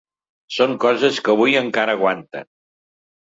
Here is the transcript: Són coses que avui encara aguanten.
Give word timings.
Són 0.55 0.71
coses 0.85 1.19
que 1.27 1.35
avui 1.35 1.59
encara 1.61 1.97
aguanten. 1.99 2.49